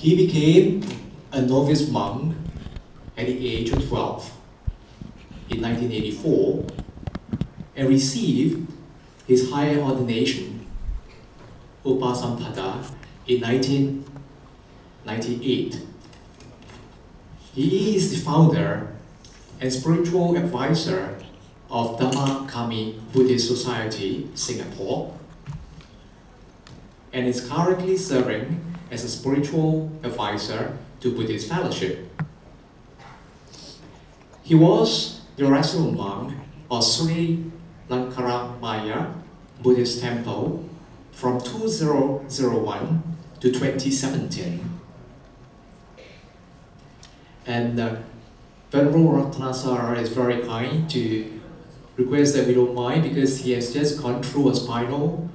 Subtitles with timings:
[0.00, 0.82] he became
[1.30, 2.34] a novice monk
[3.18, 4.32] at the age of 12
[5.50, 6.64] in 1984
[7.76, 8.66] and received
[9.26, 10.66] his higher ordination,
[11.84, 12.82] Upasampada,
[13.26, 15.82] in 1998.
[17.54, 18.96] He is the founder
[19.60, 21.18] and spiritual advisor
[21.70, 25.14] of Dhamma Kami Buddhist Society, Singapore,
[27.12, 32.08] and is currently serving as a spiritual advisor to Buddhist Fellowship.
[34.42, 36.34] He was the resident monk
[36.70, 37.44] of Sri
[37.88, 39.14] Lankaramaya
[39.62, 40.68] Buddhist Temple
[41.12, 43.02] from 2001
[43.40, 44.80] to 2017.
[47.46, 47.96] And uh,
[48.70, 51.40] Venerable Ratnasara is very kind to
[51.96, 55.28] request that we don't mind because he has just gone through a spinal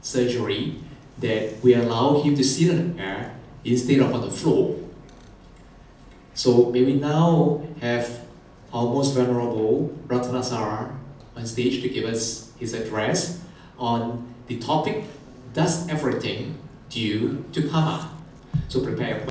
[0.00, 0.76] surgery
[1.20, 4.76] that we allow him to sit on the air instead of on the floor.
[6.34, 8.26] So may we now have
[8.72, 10.96] our most venerable Ratnasara
[11.36, 13.40] on stage to give us his address
[13.78, 15.04] on the topic
[15.52, 18.16] Does everything due to karma?
[18.68, 19.26] So prepare.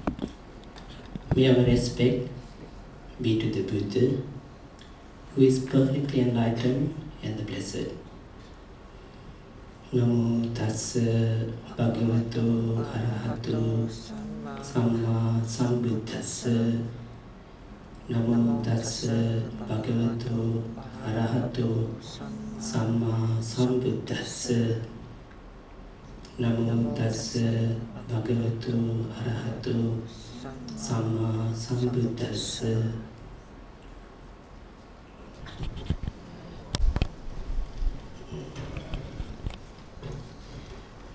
[1.33, 2.27] May our respect
[3.21, 4.21] be to the Buddha,
[5.35, 7.98] who is perfectly enlightened and the blessed.
[9.91, 11.01] නමෝ තස්ස.
[11.77, 12.45] භගවතු
[12.93, 13.89] අරහතු
[14.61, 16.45] සම්මා සම්බුද්දස්ස.
[18.09, 19.09] නමෝ තස්ස.
[19.67, 20.35] භගවතු
[21.07, 21.67] අරහතු
[22.61, 24.53] සම්මා සම්බුද්දස්ස.
[26.39, 27.33] නමෝ තස්ස.
[28.09, 28.75] භගවතු
[29.19, 29.75] අරහතු
[30.77, 32.61] සම්මා සම්බුද්දස්ස.
[38.31, 38.68] Thank you.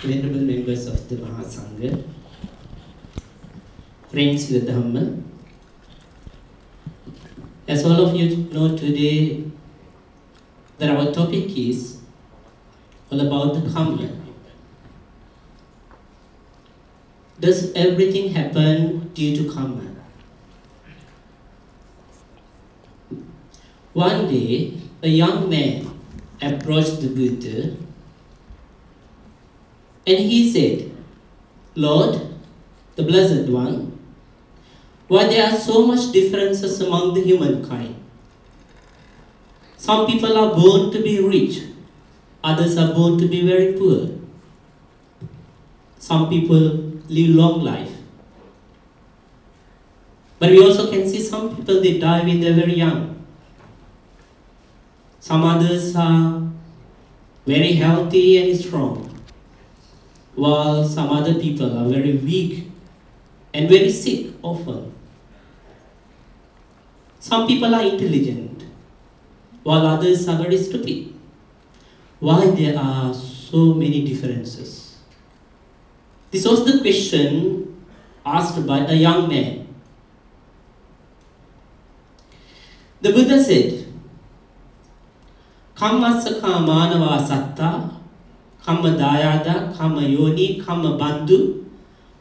[0.05, 2.05] Venerable members of the Mahasangha,
[4.11, 5.23] friends with Dhamma,
[7.67, 9.45] as all of you know today,
[10.77, 12.01] that our topic is
[13.11, 14.11] all about the karma.
[17.41, 19.87] Does everything happen due to karma?
[23.95, 25.99] One day, a young man
[26.43, 27.84] approached the Buddha
[30.07, 30.91] and he said,
[31.75, 32.21] Lord,
[32.97, 33.99] the Blessed One,
[35.09, 37.97] why there are so much differences among the humankind?
[39.77, 41.63] Some people are born to be rich,
[42.43, 44.09] others are born to be very poor.
[45.99, 46.59] Some people
[47.09, 47.91] live long life.
[50.39, 53.25] But we also can see some people they die when they're very young.
[55.21, 56.43] Some others are
[57.47, 59.14] very healthy and strong,
[60.35, 62.71] while some other people are very weak
[63.53, 64.93] and very sick often.
[67.21, 68.65] Some people are intelligent,
[69.63, 71.15] while others are very stupid.
[72.21, 74.99] Why there are so many differences?
[76.31, 77.85] This was the question
[78.27, 79.69] asked by a young man.
[83.01, 83.87] The Buddha said,
[85.77, 87.94] Kammasaka manava satta,
[88.65, 91.65] kamma dayada, kamma yoni, kamma bandhu,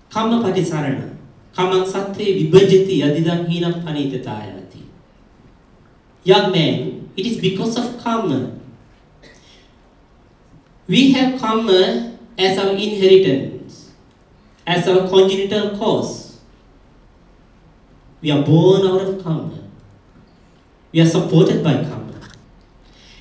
[0.10, 1.16] kamma patisarana,
[1.56, 4.84] kamma satte vibhajati yadidam hinam panitatayati.
[6.24, 8.52] Young man, it is because of karma.
[10.88, 13.92] We have karma as our inheritance,
[14.68, 16.40] as our congenital cause.
[18.22, 19.60] We are born out of karma.
[20.92, 22.20] We are supported by karma.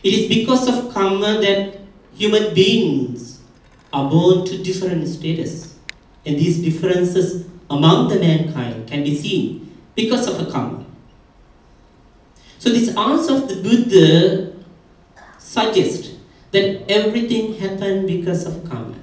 [0.02, 1.81] It is because of karma that
[2.14, 3.40] human beings
[3.92, 5.78] are born to different status.
[6.24, 10.84] And these differences among the mankind can be seen because of a karma.
[12.58, 14.52] So this answer of the Buddha
[15.38, 16.14] suggests
[16.52, 18.94] that everything happened because of karma.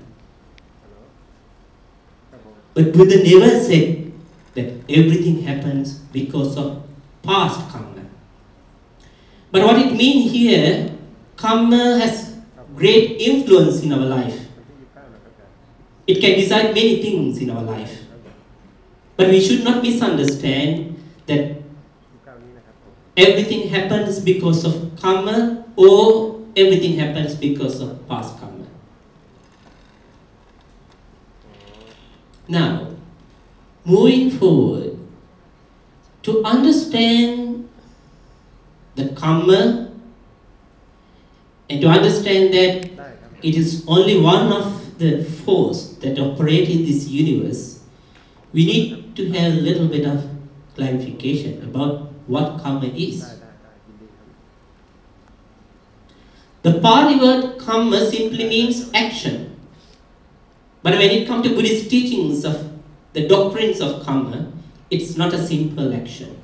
[2.73, 4.13] But Buddha never said
[4.53, 6.83] that everything happens because of
[7.23, 8.05] past karma.
[9.51, 10.95] But what it means here,
[11.35, 12.28] karma has
[12.79, 14.47] great influence in our life.
[16.07, 18.03] It can decide many things in our life.
[19.17, 20.97] But we should not misunderstand
[21.27, 21.61] that
[23.17, 28.65] everything happens because of karma or everything happens because of past karma.
[32.47, 32.87] Now,
[33.83, 34.97] moving forward,
[36.23, 37.69] to understand
[38.95, 39.88] the karma
[41.69, 42.89] and to understand that
[43.41, 47.79] it is only one of the force that operate in this universe,
[48.51, 50.27] we need to have a little bit of
[50.75, 53.35] clarification about what karma is.
[56.61, 59.57] The Pali word karma simply means action.
[60.81, 62.71] But when it comes to Buddhist teachings of
[63.13, 64.51] the doctrines of karma,
[64.89, 66.41] it's not a simple action.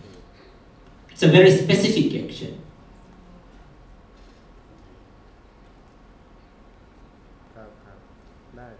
[1.10, 2.62] It's a very specific action.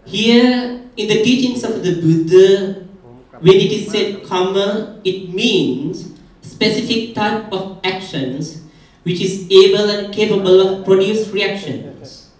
[0.06, 2.86] Here, in the teachings of the Buddha,
[3.40, 6.12] when it is said karma, it means
[6.42, 8.62] specific type of actions
[9.02, 12.30] which is able and capable of produce reactions.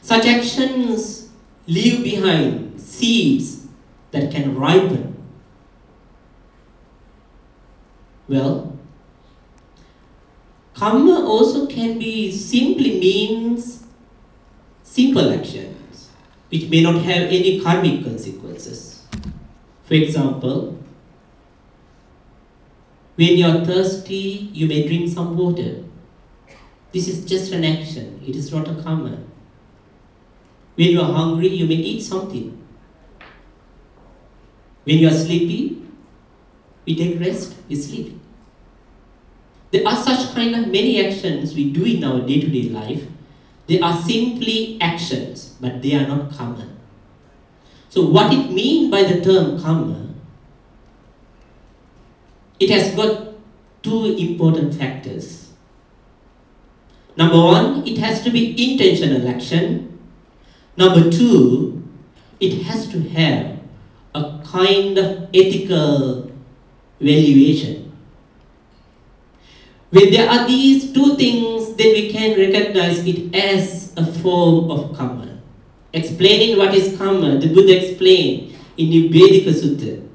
[0.00, 1.28] Such actions
[1.66, 3.66] leave behind seeds
[4.12, 5.16] that can ripen.
[8.28, 8.78] Well,
[10.74, 13.84] karma also can be simply means
[14.84, 15.81] simple actions
[16.52, 19.02] which may not have any karmic consequences.
[19.84, 20.78] For example,
[23.16, 25.84] when you are thirsty, you may drink some water.
[26.92, 29.18] This is just an action, it is not a karma.
[30.74, 32.62] When you are hungry, you may eat something.
[34.84, 35.80] When you are sleepy,
[36.84, 38.20] we take rest, we sleep.
[39.70, 43.04] There are such kind of many actions we do in our day-to-day life.
[43.66, 46.68] They are simply actions, but they are not karma.
[47.88, 50.08] So what it means by the term karma,
[52.58, 53.34] it has got
[53.82, 55.50] two important factors.
[57.16, 59.98] Number one, it has to be intentional action.
[60.76, 61.82] Number two,
[62.40, 63.58] it has to have
[64.14, 66.30] a kind of ethical
[67.00, 67.92] valuation.
[69.90, 74.96] When there are these two things, then we can recognize it as a form of
[74.96, 75.40] karma.
[75.92, 80.08] Explaining what is karma, the Buddha explained in the Vedika Sutta.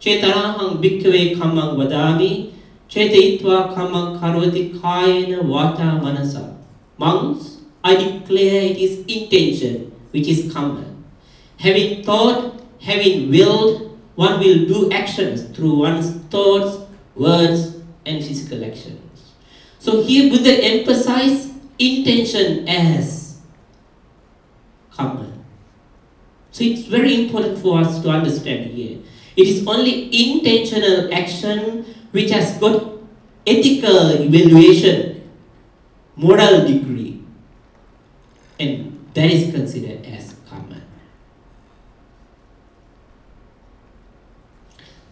[0.00, 2.52] Chetarahang bhikkhave kammang vadami,
[2.88, 6.56] chetayitva kammang karoti kayana vata manasa.
[6.98, 10.84] Monks, I declare it is intention, which is karma.
[11.58, 16.84] Having thought, having willed, one will do actions through one's thoughts,
[17.14, 19.11] words, and physical actions.
[19.82, 23.40] So here Buddha emphasized intention as
[24.92, 25.26] karma.
[26.52, 29.00] So it's very important for us to understand here.
[29.36, 32.92] It is only intentional action which has got
[33.44, 35.28] ethical evaluation,
[36.14, 37.20] moral degree,
[38.60, 40.80] and that is considered as karma.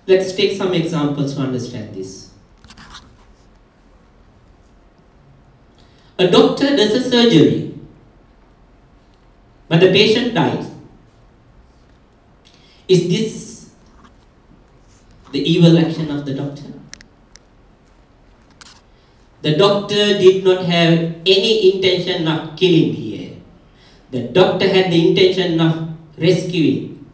[0.07, 2.30] Let's take some examples to understand this.
[6.21, 7.75] A doctor does a surgery,
[9.69, 10.67] but the patient dies.
[12.87, 13.71] Is this
[15.33, 16.75] the evil action of the doctor?
[19.41, 23.37] The doctor did not have any intention of killing here.
[24.11, 25.89] The doctor had the intention of
[26.19, 27.07] rescuing,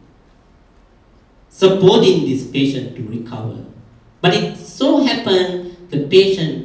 [1.47, 3.63] supporting this patient to recover.
[4.19, 6.56] But it so happened the patient.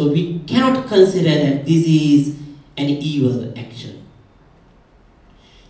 [0.00, 2.34] So we cannot consider that this is
[2.78, 4.02] an evil action.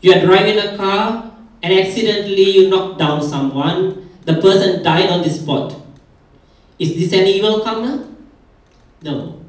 [0.03, 5.23] You are driving a car and accidentally you knock down someone, the person died on
[5.23, 5.75] the spot.
[6.79, 8.07] Is this an evil karma?
[9.03, 9.43] No.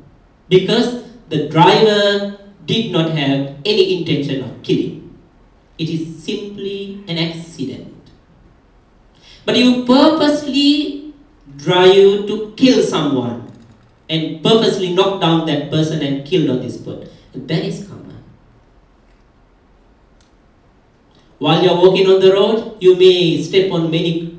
[0.50, 5.15] Because the driver did not have any intention of killing.
[5.77, 7.93] It is simply an accident.
[9.45, 11.13] But you purposely
[11.55, 13.40] drive to kill someone
[14.11, 17.07] and purposely knock down that person and killed on the spot.
[17.33, 18.19] That is karma.
[21.39, 24.37] While you're walking on the road, you may step on many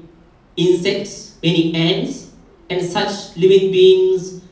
[0.56, 2.30] insects, many ants,
[2.68, 4.42] and such living beings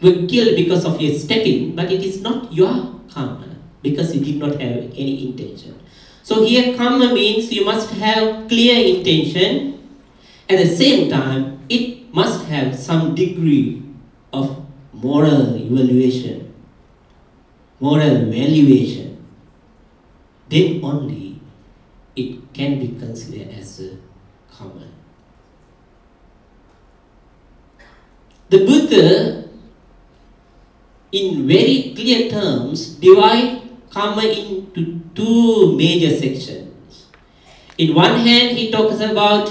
[0.00, 4.40] were killed because of your stepping, but it is not your karma because you did
[4.40, 5.78] not have any intention.
[6.22, 9.72] So here karma means you must have clear intention.
[10.48, 13.83] At the same time, it must have some degree
[14.34, 16.52] of moral evaluation,
[17.80, 19.10] moral valuation.
[20.48, 21.40] Then only
[22.14, 23.96] it can be considered as a
[24.50, 24.86] karma.
[28.50, 29.48] The Buddha,
[31.10, 37.06] in very clear terms, divide karma into two major sections.
[37.78, 39.50] In one hand, he talks about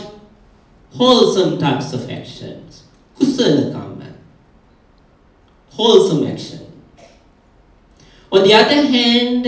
[0.92, 2.84] wholesome types of actions,
[3.18, 3.93] kusala karma,
[5.76, 6.60] wholesome action.
[8.32, 9.46] On the other hand,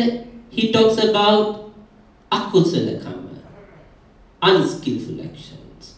[0.50, 1.74] he talks about
[2.32, 3.41] akusala karma,
[4.41, 5.96] unskillful actions,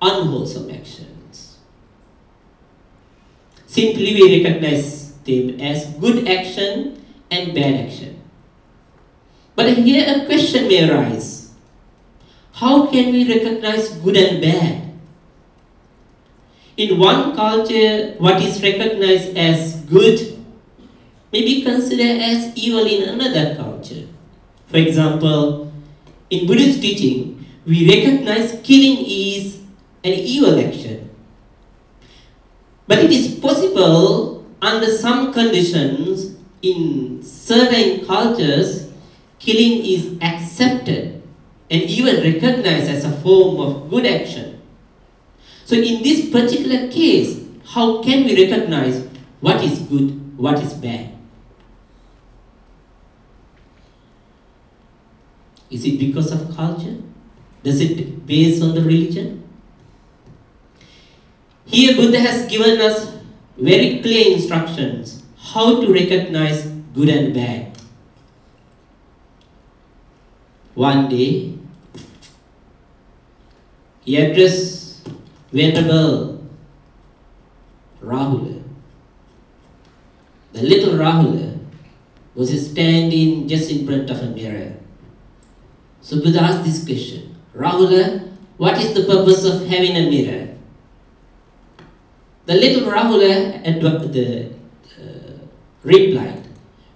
[0.00, 1.58] unwholesome actions.
[3.66, 8.20] Simply we recognize them as good action and bad action.
[9.54, 11.52] But here a question may arise.
[12.52, 14.89] How can we recognize good and bad?
[16.80, 20.16] In one culture, what is recognized as good
[21.30, 24.06] may be considered as evil in another culture.
[24.66, 25.70] For example,
[26.30, 29.58] in Buddhist teaching, we recognize killing is
[30.02, 31.10] an evil action.
[32.86, 38.88] But it is possible under some conditions in certain cultures,
[39.38, 41.22] killing is accepted
[41.70, 44.49] and even recognized as a form of good action.
[45.70, 49.06] So, in this particular case, how can we recognize
[49.38, 51.12] what is good, what is bad?
[55.70, 56.96] Is it because of culture?
[57.62, 59.48] Does it based on the religion?
[61.66, 63.16] Here Buddha has given us
[63.56, 67.78] very clear instructions how to recognize good and bad.
[70.74, 71.54] One day,
[74.00, 74.79] he addressed
[75.52, 76.44] Venerable
[78.02, 78.62] Rahula.
[80.52, 81.58] The little Rahula
[82.34, 84.74] was standing just in front of a mirror.
[86.00, 90.48] So Buddha asked this question Rahula, what is the purpose of having a mirror?
[92.46, 93.62] The little Rahula
[94.12, 94.50] the,
[94.98, 95.38] uh,
[95.82, 96.46] replied,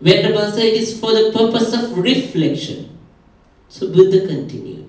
[0.00, 2.98] Venerable sir, it is for the purpose of reflection.
[3.68, 4.88] So Buddha continued,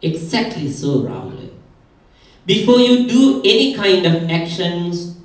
[0.00, 1.41] Exactly so, Rahula.
[2.46, 5.16] Before you do any kind of actions,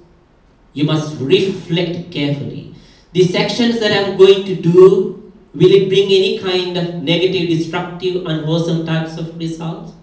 [0.74, 2.76] you must reflect carefully.
[3.12, 5.18] These actions that I'm going to do
[5.58, 9.94] Will it bring any kind of negative, destructive, unwholesome types of results?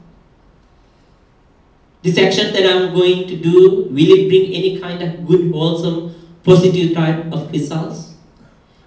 [2.03, 6.13] This action that I'm going to do, will it bring any kind of good, wholesome,
[6.43, 8.15] positive type of results?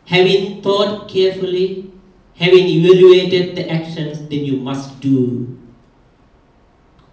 [0.05, 1.89] Having thought carefully,
[2.35, 5.56] having evaluated the actions, then you must do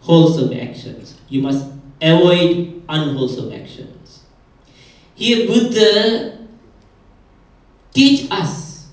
[0.05, 1.17] wholesome actions.
[1.29, 1.67] You must
[2.01, 4.25] avoid unwholesome actions.
[5.15, 6.39] Here Buddha
[7.93, 8.89] teach us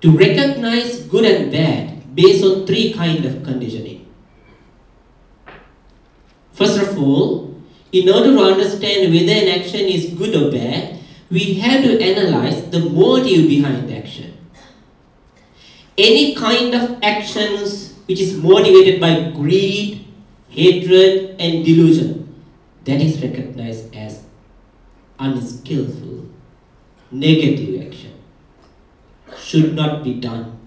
[0.00, 4.06] to recognize good and bad based on three kind of conditioning.
[6.52, 11.00] First of all, in order to understand whether an action is good or bad,
[11.30, 14.36] we have to analyze the motive behind the action.
[15.98, 20.06] Any kind of actions which is motivated by greed,
[20.48, 22.34] hatred, and delusion,
[22.84, 24.22] that is recognized as
[25.18, 26.26] unskillful,
[27.10, 28.12] negative action
[29.38, 30.58] should not be done.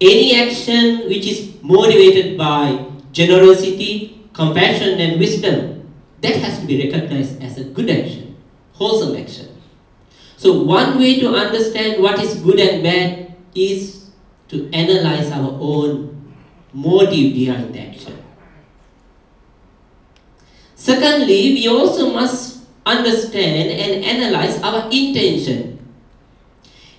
[0.00, 7.42] Any action which is motivated by generosity, compassion, and wisdom, that has to be recognized
[7.42, 8.36] as a good action,
[8.72, 9.48] wholesome action.
[10.36, 13.97] So, one way to understand what is good and bad is
[14.48, 16.32] to analyze our own
[16.72, 18.16] motive behind the action.
[20.74, 25.78] Secondly, we also must understand and analyze our intention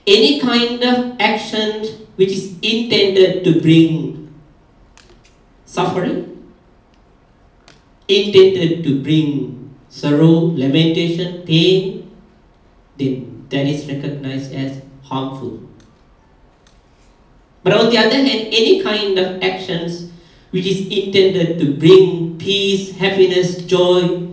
[0.09, 4.33] any kind of action which is intended to bring
[5.65, 6.51] suffering,
[8.07, 12.09] intended to bring sorrow, lamentation, pain,
[12.97, 15.68] then that is recognized as harmful.
[17.63, 20.11] But on the other hand, any kind of actions
[20.51, 24.27] which is intended to bring peace, happiness, joy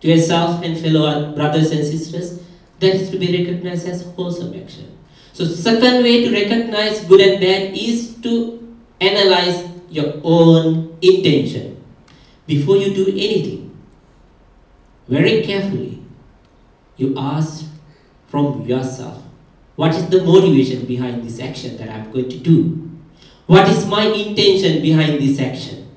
[0.00, 2.40] to yourself and fellow brothers and sisters,
[2.80, 4.96] that is to be recognized as wholesome action.
[5.32, 11.82] So second way to recognize good and bad is to analyze your own intention
[12.46, 13.76] before you do anything.
[15.08, 16.02] Very carefully,
[16.96, 17.64] you ask
[18.28, 19.22] from yourself,
[19.76, 22.90] what is the motivation behind this action that I'm going to do?
[23.46, 25.88] What is my intention behind this action?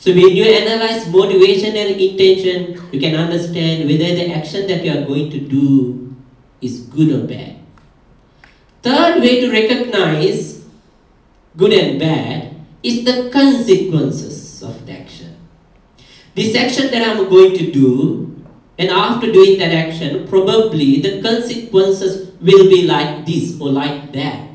[0.00, 4.92] So when you analyze motivation and intention, you can understand whether the action that you
[4.92, 6.16] are going to do
[6.60, 7.56] is good or bad.
[8.82, 10.64] Third way to recognize
[11.56, 15.36] good and bad is the consequences of the action.
[16.34, 18.44] This action that I'm going to do,
[18.78, 24.48] and after doing that action, probably the consequences will be like this or like that.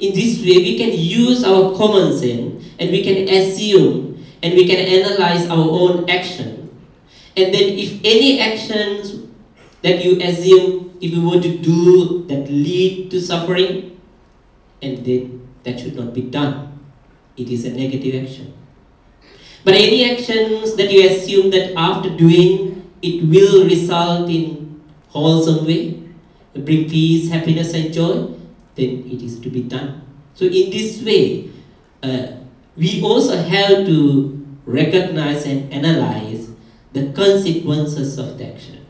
[0.00, 4.66] In this way, we can use our common sense and we can assume and we
[4.66, 6.70] can analyze our own action.
[7.36, 9.28] And then, if any actions
[9.82, 14.00] that you assume if you were to do that lead to suffering,
[14.82, 16.70] and then that should not be done
[17.40, 18.52] it is a negative action.
[19.64, 25.99] But any actions that you assume that after doing it will result in wholesome way,
[26.54, 28.28] bring peace, happiness and joy,
[28.74, 30.02] then it is to be done.
[30.34, 31.50] So in this way,
[32.02, 32.26] uh,
[32.76, 36.50] we also have to recognize and analyze
[36.92, 38.86] the consequences of the action.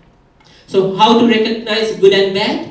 [0.67, 2.71] So how to recognize good and bad?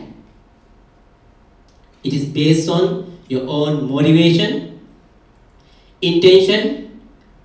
[2.03, 4.79] It is based on your own motivation,
[6.01, 7.01] intention,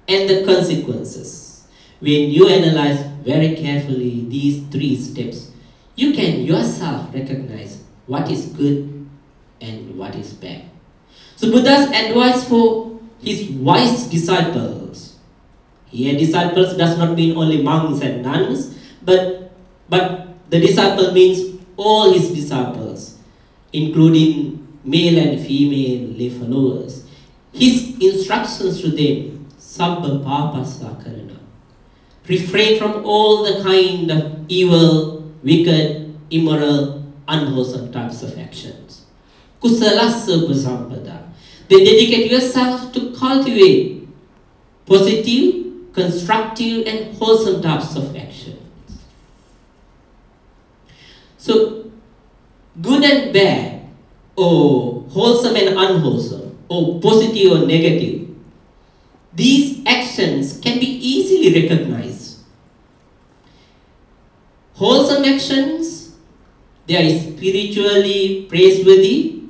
[0.07, 1.67] and the consequences.
[2.01, 5.51] When you analyze very carefully these three steps,
[5.95, 9.09] you can yourself recognize what is good
[9.61, 10.65] and what is bad.
[11.37, 15.17] So Buddha's advice for his wise disciples.
[15.89, 19.53] Here disciples does not mean only monks and nuns, but
[19.89, 23.19] but the disciple means all his disciples,
[23.73, 27.07] including male and female lay followers.
[27.53, 31.39] His instructions to them, sabba karana.
[32.27, 35.14] Refrain from all the kind of evil,
[35.45, 39.03] wicked, immoral, unwholesome types of actions.
[39.63, 41.23] Sampada.
[41.69, 44.07] They dedicate yourself to cultivate
[44.87, 48.61] positive, constructive, and wholesome types of actions.
[51.39, 51.91] So,
[52.81, 53.87] good and bad,
[54.37, 58.29] or wholesome and unwholesome, or positive or negative,
[59.33, 62.14] these actions can be easily recognized.
[65.15, 66.17] Wholesome actions,
[66.89, 69.45] they are spiritually praiseworthy,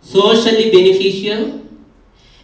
[0.00, 1.66] socially beneficial,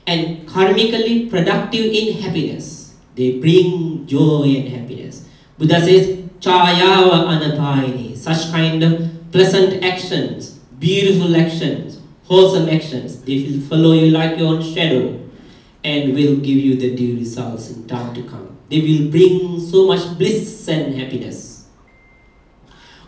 [0.04, 2.96] and karmically productive in happiness.
[3.14, 5.28] They bring joy and happiness.
[5.56, 13.60] Buddha says, Chayava anapayini, such kind of pleasant actions, beautiful actions, wholesome actions, they will
[13.68, 15.20] follow you like your own shadow
[15.84, 18.58] and will give you the due results in time to come.
[18.68, 21.53] They will bring so much bliss and happiness.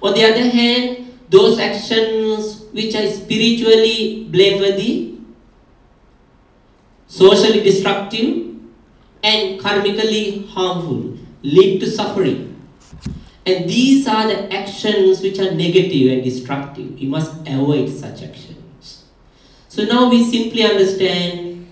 [0.07, 5.19] On the other hand, those actions which are spiritually blameworthy,
[7.09, 8.55] socially destructive,
[9.25, 12.55] and karmically harmful lead to suffering.
[13.45, 17.01] And these are the actions which are negative and destructive.
[17.01, 19.07] We must avoid such actions.
[19.69, 21.66] So now we simply understand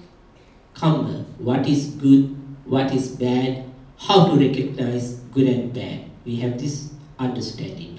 [0.74, 3.64] karma, what is good, what is bad,
[3.96, 6.10] how to recognize good and bad.
[6.24, 7.93] We have this understanding.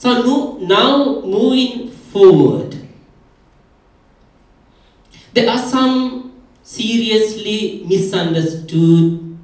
[0.00, 2.74] So now moving forward,
[5.34, 9.38] there are some seriously misunderstood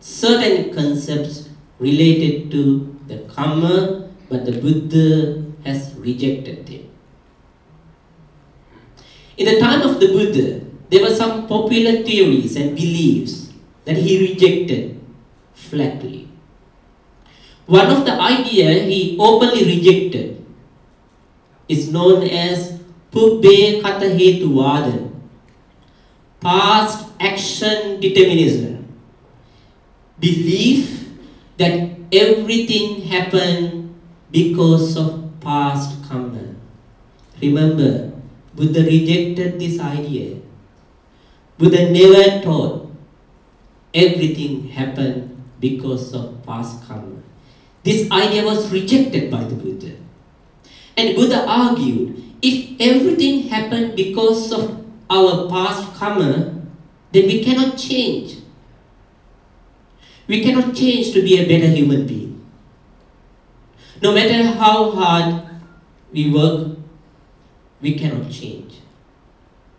[0.00, 6.90] certain concepts related to the karma, but the Buddha has rejected them.
[9.36, 13.52] In the time of the Buddha, there were some popular theories and beliefs
[13.84, 15.00] that he rejected
[15.54, 16.33] flatly.
[17.66, 20.44] One of the ideas he openly rejected
[21.66, 22.78] is known as
[23.10, 24.52] Pubbhe Kata Hetu
[26.40, 28.84] past action determinism.
[30.20, 31.08] Belief
[31.56, 33.96] that everything happened
[34.30, 36.54] because of past karma.
[37.40, 38.12] Remember,
[38.54, 40.36] Buddha rejected this idea.
[41.56, 42.92] Buddha never taught
[43.94, 47.23] everything happened because of past karma.
[47.84, 49.92] This idea was rejected by the Buddha.
[50.96, 56.62] And Buddha argued if everything happened because of our past karma,
[57.12, 58.38] then we cannot change.
[60.26, 62.44] We cannot change to be a better human being.
[64.02, 65.44] No matter how hard
[66.12, 66.78] we work,
[67.80, 68.80] we cannot change.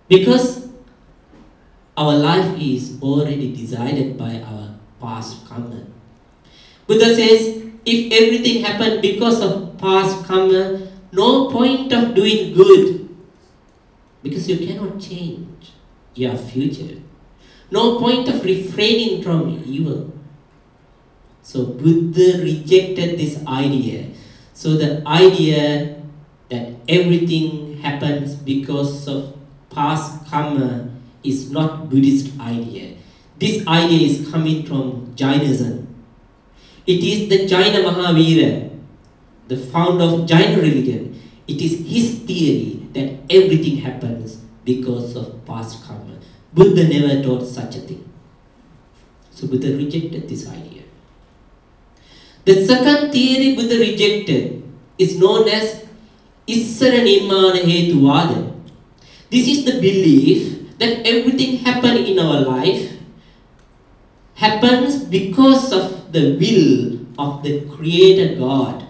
[0.08, 0.70] Because
[1.98, 5.86] our life is already decided by our past karma.
[6.86, 13.10] Buddha says, if everything happened because of past karma, no point of doing good.
[14.24, 15.72] Because you cannot change
[16.16, 17.02] your future.
[17.72, 20.14] No point of refraining from evil.
[21.42, 24.10] So Buddha rejected this idea.
[24.54, 26.02] So the idea
[26.50, 29.38] that everything happens because of
[29.70, 30.90] past karma
[31.24, 32.96] is not Buddhist idea.
[33.38, 35.85] This idea is coming from Jainism.
[36.88, 38.70] It is the Jaina Mahavira,
[39.48, 41.20] the founder of Jaina religion.
[41.48, 46.18] It is his theory that everything happens because of past karma.
[46.54, 48.08] Buddha never taught such a thing.
[49.32, 50.84] So Buddha rejected this idea.
[52.46, 54.64] The second theory Buddha rejected
[54.98, 55.86] is known as
[56.48, 58.54] Issara Hetuvada.
[59.32, 62.92] This is the belief that everything happen in our life
[64.36, 68.88] happens because of the will of the Creator God.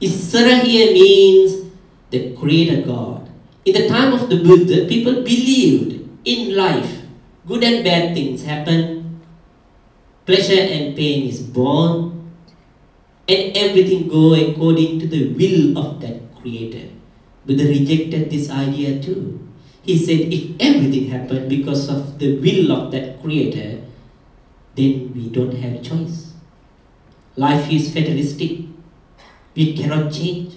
[0.00, 1.70] Issara here means
[2.10, 3.28] the Creator God.
[3.64, 7.02] In the time of the Buddha, people believed in life.
[7.46, 9.20] Good and bad things happen.
[10.26, 12.30] Pleasure and pain is born.
[13.28, 16.90] And everything go according to the will of that Creator.
[17.46, 19.48] Buddha rejected this idea too.
[19.82, 23.82] He said if everything happened because of the will of that Creator,
[24.76, 26.31] then we don't have choice.
[27.36, 28.66] Life is fatalistic.
[29.54, 30.54] We cannot change.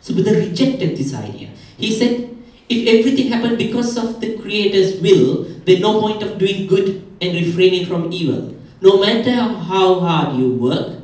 [0.00, 1.50] So Buddha rejected this idea.
[1.76, 2.36] He said,
[2.68, 7.34] if everything happened because of the Creator's will, then no point of doing good and
[7.34, 8.54] refraining from evil.
[8.80, 11.02] No matter how hard you work,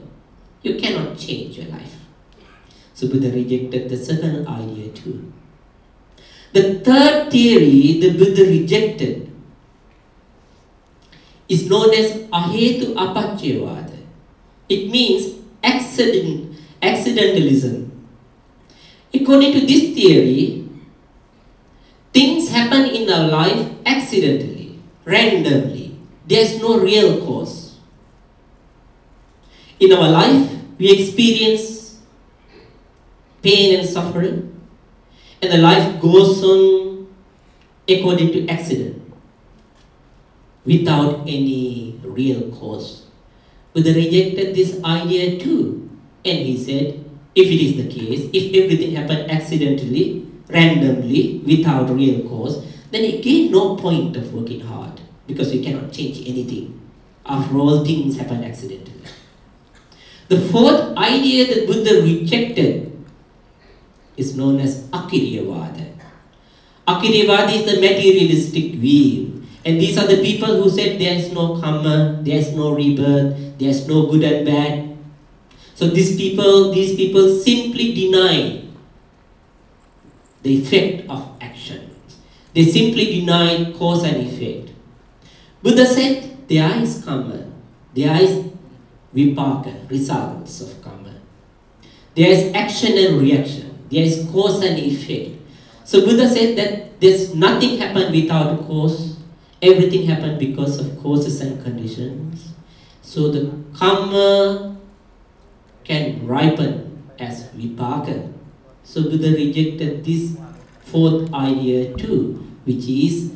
[0.63, 1.97] you cannot change your life.
[2.95, 5.33] So Buddha rejected the second idea too.
[6.53, 9.33] The third theory the Buddha rejected
[11.49, 13.82] is known as Ahetu Apaccayavada.
[14.73, 17.93] It means accident, accidentalism.
[19.13, 20.65] According to this theory,
[22.15, 25.99] things happen in our life accidentally, randomly.
[26.27, 27.77] There's no real cause.
[29.79, 32.01] In our life, we experience
[33.43, 34.57] pain and suffering,
[35.43, 37.13] and the life goes on
[37.87, 39.03] according to accident
[40.65, 43.02] without any real cause.
[43.73, 45.89] Buddha rejected this idea too.
[46.25, 47.05] And he said,
[47.35, 53.51] if it is the case, if everything happened accidentally, randomly, without real cause, then again
[53.51, 56.79] no point of working hard because you cannot change anything.
[57.25, 59.01] After all, things happen accidentally.
[60.29, 62.93] The fourth idea that Buddha rejected
[64.17, 65.95] is known as Akiriyavada.
[66.87, 71.61] Akiriyavada is the materialistic view and these are the people who said there is no
[71.61, 74.99] karma, there is no rebirth, there is no good and bad.
[75.75, 78.65] So these people, these people simply deny
[80.43, 81.95] the effect of action.
[82.55, 84.75] They simply deny cause and effect.
[85.63, 87.47] Buddha said there is karma,
[87.95, 88.51] there is
[89.15, 91.15] vipaka, results of karma.
[92.17, 93.87] There is action and reaction.
[93.91, 95.39] There is cause and effect.
[95.85, 99.17] So Buddha said that there's nothing happened without cause
[99.63, 102.52] everything happened because of causes and conditions.
[103.03, 104.77] So the karma
[105.85, 108.33] can ripen as vipaka.
[108.85, 110.37] So Buddha rejected this
[110.81, 113.33] fourth idea too, which is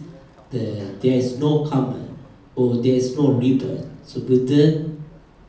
[0.51, 2.09] the there is no karma
[2.55, 3.87] or there is no rebirth.
[4.05, 4.91] So Buddha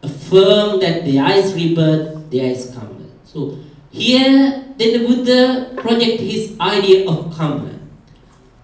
[0.01, 3.06] affirmed that there is rebirth, there is karma.
[3.23, 3.58] So
[3.91, 7.80] here then the Buddha project his idea of karma.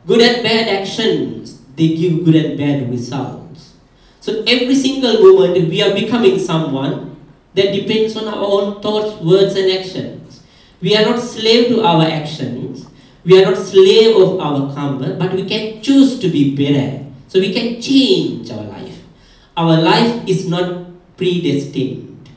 [0.05, 3.42] Good and bad actions they give good and bad results.
[4.23, 7.19] So every single moment we are becoming someone
[7.55, 10.41] that depends on our own thoughts, words, and actions.
[10.79, 12.88] We are not slave to our actions.
[13.25, 17.03] We are not slave of our karma, but we can choose to be better.
[17.27, 19.03] So we can change our life.
[19.57, 22.29] Our life is not predestined.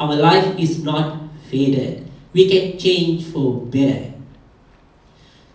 [0.00, 1.20] Our life is not
[1.50, 2.08] fated.
[2.32, 4.14] We can change for better.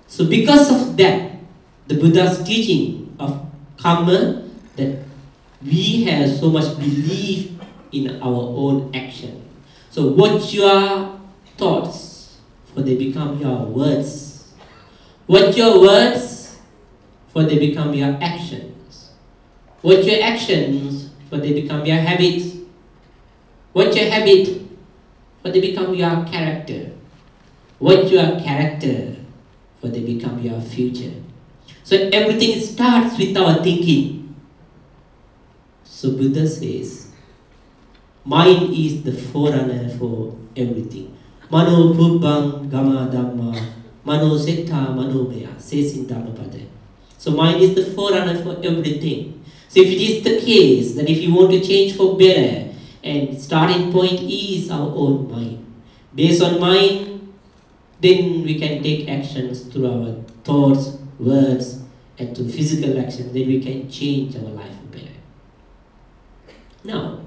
[0.05, 1.41] So because of that,
[1.87, 5.10] the Buddha's teaching of karma that
[5.63, 7.51] we have so much belief
[7.91, 9.47] in our own action.
[9.89, 11.19] So watch your
[11.57, 12.37] thoughts,
[12.73, 14.53] for they become your words.
[15.27, 16.57] Watch your words,
[17.27, 19.11] for they become your actions.
[19.81, 22.57] Watch your actions, for they become your habits.
[23.73, 24.61] Watch your habit,
[25.41, 26.91] for they become your character.
[27.79, 29.15] Watch your character,
[29.79, 31.13] for they become your future.
[31.83, 34.20] So everything starts with our thinking.
[36.01, 37.11] So Buddha says,
[38.25, 41.15] mind is the forerunner for everything.
[41.51, 43.53] Mano pubbang gama dhamma,
[44.03, 46.65] mano setta manomaya, says in Dhammapada.
[47.19, 49.45] So mind is the forerunner for everything.
[49.69, 53.39] So if it is the case that if you want to change for better, and
[53.39, 55.63] starting point is our own mind.
[56.15, 57.31] Based on mind,
[57.99, 61.83] then we can take actions through our thoughts, words,
[62.17, 64.80] and to physical action, then we can change our life.
[66.83, 67.21] Now,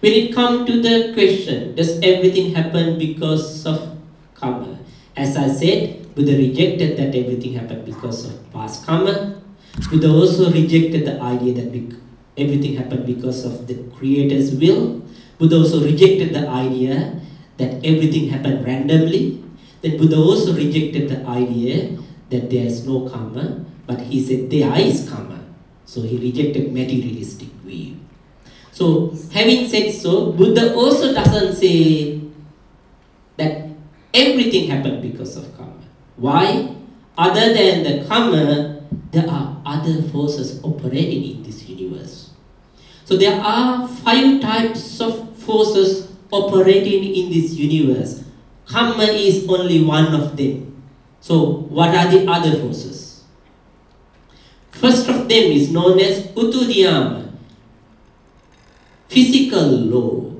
[0.00, 3.96] when it comes to the question, does everything happen because of
[4.34, 4.78] karma?
[5.16, 9.42] As I said, Buddha rejected that everything happened because of past karma.
[9.90, 11.68] Buddha also rejected the idea that
[12.36, 15.02] everything happened because of the Creator's will.
[15.38, 17.20] Buddha also rejected the idea
[17.58, 19.44] that everything happened randomly.
[19.82, 21.98] Then Buddha also rejected the idea
[22.30, 25.44] that there is no karma, but he said there is karma.
[25.84, 27.48] So he rejected materialistic.
[28.76, 32.20] So having said so, Buddha also doesn't say
[33.38, 33.70] that
[34.12, 35.80] everything happened because of karma.
[36.16, 36.76] Why?
[37.16, 42.32] Other than the karma, there are other forces operating in this universe.
[43.06, 48.24] So there are five types of forces operating in this universe.
[48.66, 50.82] Karma is only one of them.
[51.20, 53.24] So what are the other forces?
[54.72, 57.25] First of them is known as Utuniyama,
[59.08, 60.32] physical law.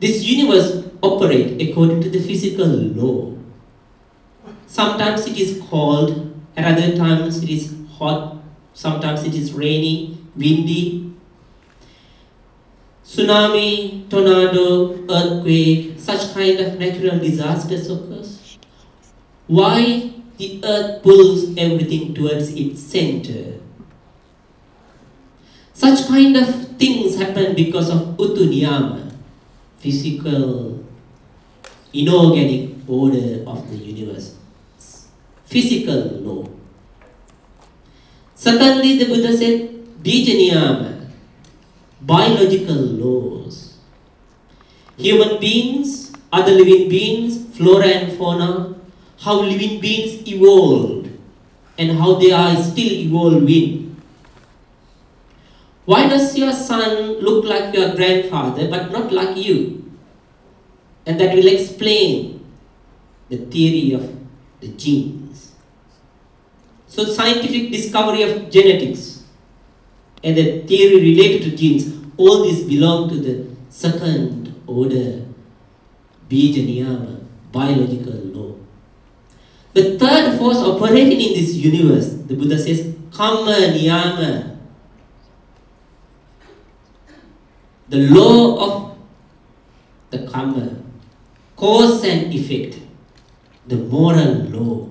[0.00, 3.36] This universe operates according to the physical law.
[4.66, 8.36] Sometimes it is cold, at other times it is hot,
[8.74, 11.14] sometimes it is rainy, windy.
[13.04, 18.58] Tsunami, tornado, earthquake, such kind of natural disasters occurs.
[19.46, 23.61] Why the earth pulls everything towards its center?
[25.82, 29.10] Such kind of things happen because of Utuniyama,
[29.82, 30.78] physical,
[31.92, 34.36] inorganic order of the universe,
[35.44, 36.46] physical law.
[38.36, 41.10] Secondly, the Buddha said, Bijaniyama,
[42.00, 43.74] biological laws.
[44.96, 48.76] Human beings, other living beings, flora and fauna,
[49.18, 51.10] how living beings evolved
[51.76, 53.81] and how they are still evolving.
[55.84, 59.90] Why does your son look like your grandfather but not like you?
[61.06, 62.44] And that will explain
[63.28, 64.14] the theory of
[64.60, 65.52] the genes.
[66.86, 69.24] So, scientific discovery of genetics
[70.22, 75.24] and the theory related to genes, all these belong to the second order
[76.28, 78.54] Bija Niyama, biological law.
[79.74, 84.51] The third force operating in this universe, the Buddha says, Karma Niyama,
[87.92, 88.98] the law of
[90.08, 90.76] the karma,
[91.56, 92.78] cause and effect,
[93.66, 94.88] the moral law.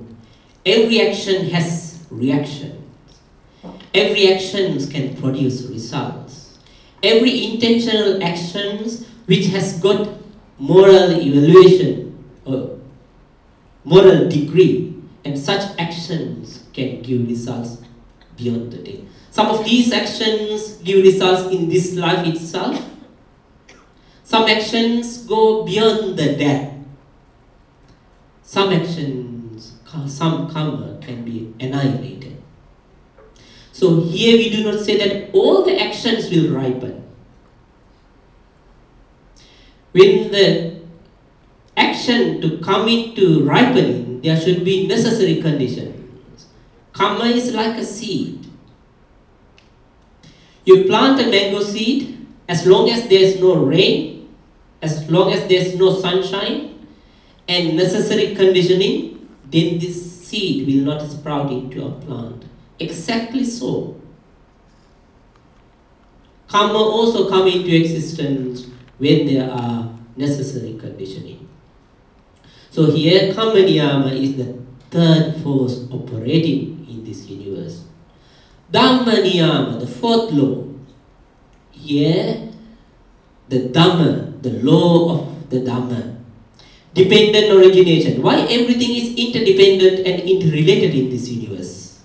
[0.64, 2.88] Every action has reaction.
[3.96, 6.60] Every action can produce results.
[7.02, 10.08] Every intentional actions which has got
[10.60, 12.78] moral evaluation or
[13.84, 17.78] moral degree and such actions can give results
[18.38, 19.06] beyond the day.
[19.32, 22.90] Some of these actions give results in this life itself.
[24.32, 26.72] Some actions go beyond the death.
[28.44, 29.74] Some actions,
[30.08, 32.42] some karma can be annihilated.
[33.74, 37.04] So here we do not say that all the actions will ripen.
[39.92, 40.80] When the
[41.76, 46.48] action to come into ripening, there should be necessary conditions.
[46.94, 48.48] Karma is like a seed.
[50.64, 54.20] You plant a mango seed, as long as there is no rain,
[54.82, 56.72] as long as there is no sunshine,
[57.48, 62.46] and necessary conditioning, then this seed will not sprout into a plant.
[62.80, 64.00] Exactly so.
[66.48, 68.68] Karma also come into existence
[68.98, 71.48] when there are necessary conditioning.
[72.70, 74.58] So here karma niyama is the
[74.90, 77.84] third force operating in this universe.
[78.72, 80.68] Dhamma niyama, the fourth law.
[81.72, 82.50] Here,
[83.50, 86.18] the Dhamma, the law of the Dhamma.
[86.94, 88.22] Dependent origination.
[88.22, 92.00] Why everything is interdependent and interrelated in this universe?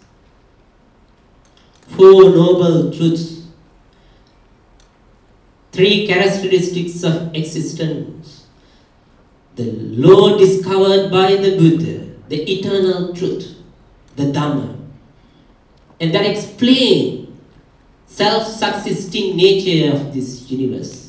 [1.88, 3.46] Four noble truths.
[5.72, 8.46] Three characteristics of existence.
[9.57, 13.57] The law discovered by the Buddha, the eternal truth,
[14.14, 14.77] the Dhamma.
[16.01, 17.38] And that explain
[18.07, 21.06] self-subsisting nature of this universe.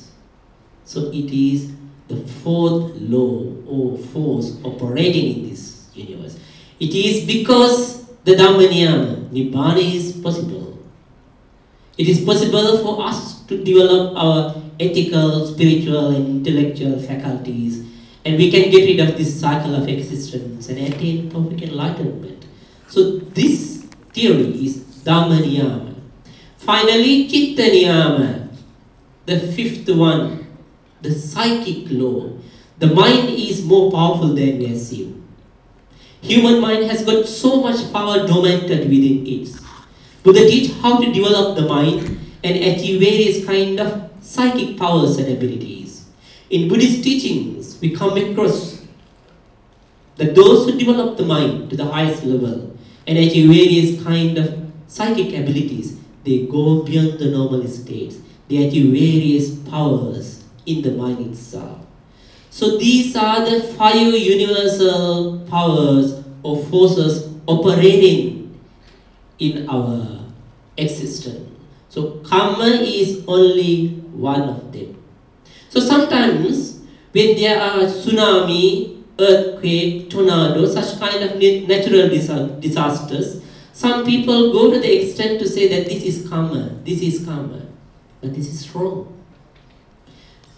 [0.88, 1.74] So it is
[2.08, 6.40] the fourth law or force operating in this universe.
[6.80, 10.80] It is because the Dhammaniyama, Nibbana is possible.
[11.98, 17.84] It is possible for us to develop our ethical, spiritual, and intellectual faculties,
[18.24, 22.46] and we can get rid of this cycle of existence and attain perfect enlightenment.
[22.88, 25.96] So this theory is Dhammaniyama.
[26.58, 28.56] Finally, Chitta Niyama,
[29.26, 30.47] the fifth one,
[31.02, 32.32] the psychic law.
[32.80, 35.24] The mind is more powerful than we assume.
[36.22, 39.50] Human mind has got so much power dormanted within it.
[40.24, 45.28] Buddha teach how to develop the mind and achieve various kind of psychic powers and
[45.30, 46.06] abilities.
[46.50, 48.86] In Buddhist teachings, we come across
[50.16, 54.72] that those who develop the mind to the highest level and achieve various kind of
[54.88, 55.98] psychic abilities.
[56.24, 58.18] They go beyond the normal states.
[58.50, 60.37] They achieve various powers
[60.68, 61.80] in the mind itself.
[62.52, 68.60] So these are the five universal powers or forces operating
[69.40, 70.26] in our
[70.78, 71.50] existence.
[71.90, 75.02] So karma is only one of them.
[75.70, 82.10] So sometimes when there are tsunami, earthquake, tornado, such kind of natural
[82.60, 87.26] disasters, some people go to the extent to say that this is karma, this is
[87.26, 87.62] karma.
[88.22, 89.17] But this is wrong.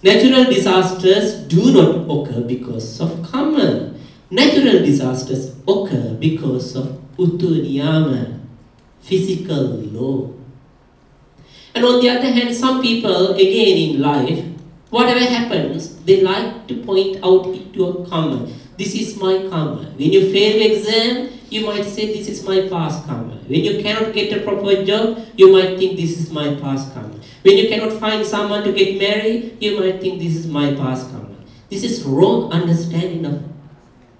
[0.02, 3.94] Natural disasters do not occur because of karma.
[4.32, 8.40] Natural disasters occur because of Utuniyama,
[9.02, 10.32] physical law.
[11.76, 14.46] And on the other hand, some people, again in life,
[14.90, 18.48] whatever happens, they like to point out to a karma.
[18.80, 19.92] This is my karma.
[20.00, 23.36] When you fail exam, you might say this is my past karma.
[23.52, 27.20] When you cannot get a proper job, you might think this is my past karma.
[27.44, 31.12] When you cannot find someone to get married, you might think this is my past
[31.12, 31.36] karma.
[31.70, 33.44] This is wrong understanding of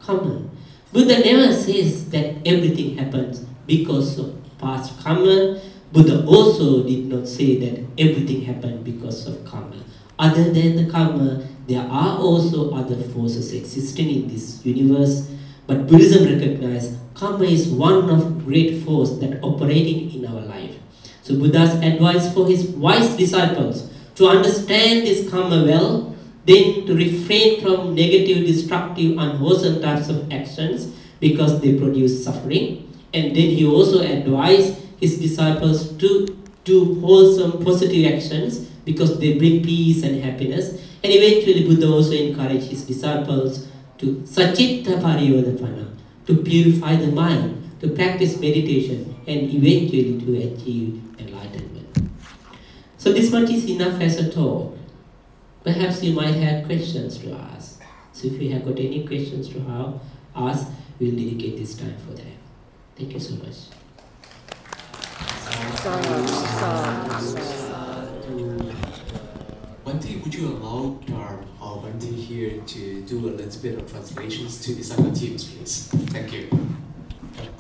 [0.02, 0.44] karma.
[0.92, 5.62] Buddha never says that everything happens because of past karma.
[5.94, 9.78] Buddha also did not say that everything happened because of karma.
[10.20, 15.32] Other than the karma, there are also other forces existing in this universe.
[15.66, 20.76] But Buddhism recognizes karma is one of great force that operating in our life.
[21.22, 27.62] So Buddha's advice for his wise disciples to understand this karma well, then to refrain
[27.62, 32.92] from negative, destructive, unwholesome types of actions because they produce suffering.
[33.14, 36.28] And then he also advised his disciples to
[36.66, 40.72] do wholesome, positive actions because they bring peace and happiness.
[41.04, 43.68] And eventually Buddha also encouraged his disciples
[44.00, 52.10] to sachitta pariyodapana, to purify the mind, to practice meditation, and eventually to achieve enlightenment.
[52.98, 54.76] So this much is enough as a talk.
[55.64, 57.82] Perhaps you might have questions to ask.
[58.12, 60.02] So if you have got any questions to have,
[60.36, 60.68] ask,
[61.00, 62.36] we'll dedicate this time for that.
[62.96, 63.70] Thank you so much.
[69.89, 74.61] Bhante, would you allow our, our Bhante here to do a little bit of translations
[74.65, 75.89] to the Sangha teams, please?
[76.13, 76.49] Thank you.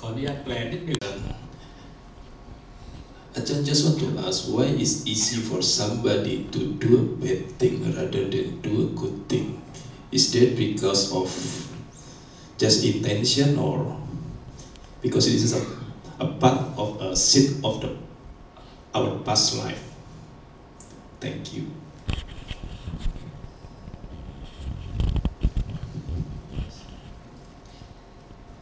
[0.00, 0.98] ขออนุญาตแปลนิดนึง
[3.37, 7.76] I just want to ask why it's easy for somebody to do a bad thing
[7.96, 9.61] rather than do a good thing?
[10.12, 11.26] Is that because of
[12.62, 13.98] just intention or
[15.02, 15.62] because it is a,
[16.20, 17.90] a part of a seed of the
[18.94, 19.83] our past life?
[21.20, 21.64] Thank you.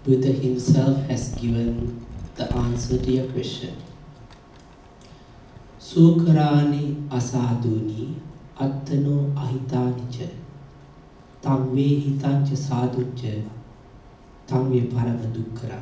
[0.08, 3.76] Buddha himself has given the answer to your question.
[5.82, 8.16] Sukarani asaduni
[8.58, 10.28] attano ahitani cha
[11.42, 13.34] tam ve hitancha sadhucha
[14.48, 15.82] tam ve parama dukkara.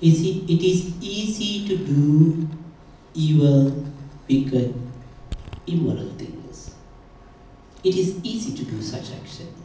[0.00, 2.48] It is easy to do
[3.14, 3.84] evil,
[4.28, 4.74] wicked,
[5.66, 6.74] immoral things.
[7.84, 9.57] It is easy to do such actions.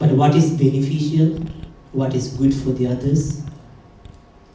[0.00, 1.44] But what is beneficial,
[1.92, 3.42] what is good for the others,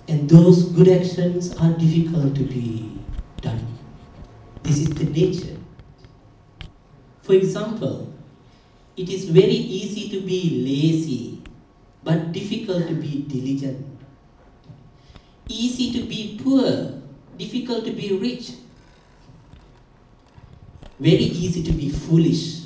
[0.07, 2.99] and those good actions are difficult to be
[3.41, 3.61] done.
[4.63, 5.55] This is the nature.
[7.21, 8.11] For example,
[8.97, 11.43] it is very easy to be lazy,
[12.03, 13.85] but difficult to be diligent.
[15.47, 17.01] Easy to be poor,
[17.37, 18.53] difficult to be rich.
[20.99, 22.65] Very easy to be foolish,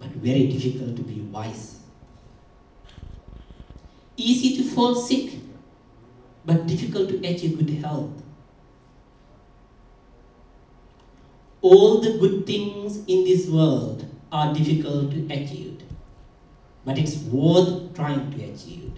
[0.00, 1.79] but very difficult to be wise
[4.20, 5.32] easy to fall sick,
[6.44, 8.10] but difficult to achieve good health.
[11.62, 15.82] All the good things in this world are difficult to achieve,
[16.84, 18.92] but it's worth trying to achieve.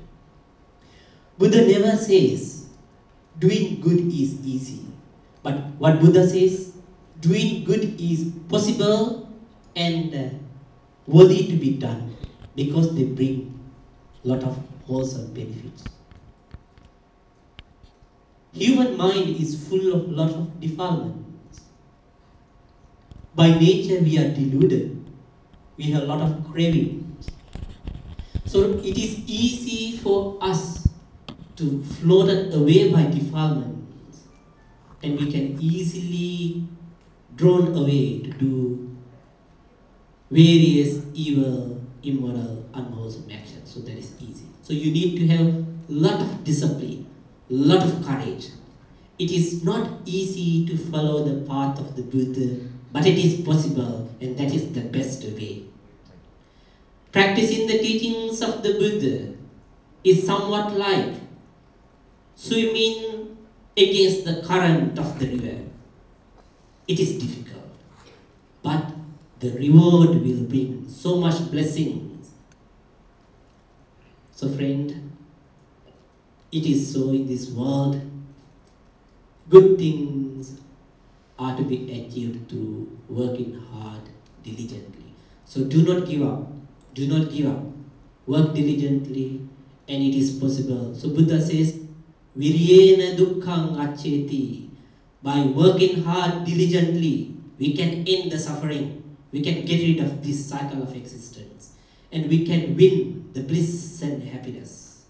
[1.38, 2.62] Buddha never says
[3.38, 4.86] doing good is easy,
[5.42, 6.72] but what Buddha says,
[7.20, 9.28] doing good is possible
[9.74, 10.28] and uh,
[11.06, 12.14] worthy to be done
[12.54, 13.58] because they bring
[14.24, 15.84] a lot of wholesome benefits.
[18.52, 21.62] Human mind is full of lot of defilements.
[23.34, 25.04] By nature we are deluded.
[25.76, 27.28] We have a lot of cravings.
[28.44, 30.86] So it is easy for us
[31.56, 34.20] to float away by defilements
[35.02, 36.68] and we can easily
[37.34, 38.96] drawn away to do
[40.30, 43.72] various evil, immoral, unwholesome actions.
[43.72, 44.41] So that is easy.
[44.72, 47.04] So you need to have lot of discipline,
[47.50, 48.46] lot of courage.
[49.18, 54.08] It is not easy to follow the path of the Buddha, but it is possible,
[54.18, 55.64] and that is the best way.
[57.12, 59.34] Practicing the teachings of the Buddha
[60.04, 61.16] is somewhat like
[62.34, 63.36] swimming
[63.76, 65.58] against the current of the river.
[66.88, 67.68] It is difficult,
[68.62, 68.86] but
[69.38, 72.11] the reward will bring so much blessings.
[74.42, 75.12] So, friend,
[76.50, 78.00] it is so in this world.
[79.48, 80.58] Good things
[81.38, 84.00] are to be achieved through working hard
[84.42, 85.14] diligently.
[85.44, 86.50] So, do not give up.
[86.92, 87.62] Do not give up.
[88.26, 89.46] Work diligently,
[89.86, 90.92] and it is possible.
[90.96, 91.78] So, Buddha says,
[92.36, 94.70] Viryena dukkhang acheti.
[95.22, 99.04] By working hard diligently, we can end the suffering.
[99.30, 101.71] We can get rid of this cycle of existence
[102.11, 105.03] And we can win the bliss and happiness.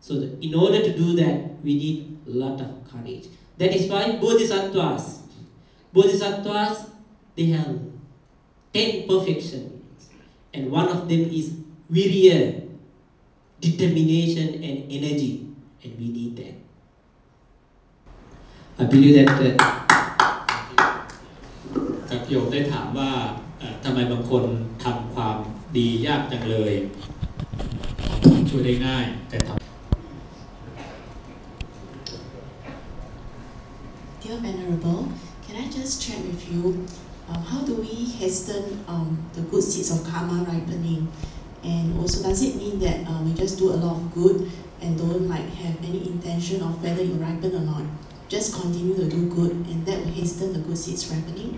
[0.00, 3.26] So, the, in order to do that, we need a lot of courage.
[3.58, 5.22] That is why Bodhisattvas,
[5.92, 6.90] Bodhisattvas,
[7.34, 7.80] they have
[8.72, 9.72] 10 perfections.
[10.54, 11.54] And one of them is
[11.90, 12.68] virya,
[13.60, 15.48] determination and energy.
[15.82, 16.54] And we need that.
[18.78, 19.86] I believe that uh,
[22.10, 23.10] กับโยมได้ถามว่า
[23.58, 24.44] เอ่อทำไมบางคน
[24.84, 25.36] ทำความ
[25.76, 26.74] ดียากจังเลย
[28.48, 29.48] ช่วยได้ง่าย แต่ท
[34.22, 35.02] Dear Venerable,
[35.44, 36.62] can I just check with you,
[37.28, 41.02] um, how do we hasten um, the good seeds of karma ripening?
[41.62, 44.50] And also, does it mean that uh, we just do a lot of good
[44.82, 47.84] and don't like have any intention of whether you ripen or not?
[48.28, 51.52] Just continue to do good, and that will hasten the good seeds ripening.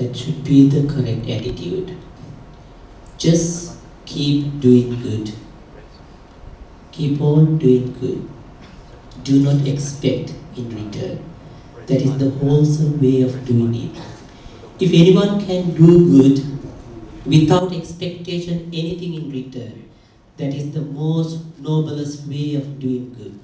[0.00, 1.94] That should be the correct attitude.
[3.18, 3.76] Just
[4.06, 5.34] keep doing good.
[6.90, 8.26] Keep on doing good.
[9.24, 11.22] Do not expect in return.
[11.86, 14.02] That is the wholesome way of doing it.
[14.80, 16.46] If anyone can do good
[17.26, 19.90] without expectation anything in return,
[20.38, 23.38] that is the most noblest way of doing good.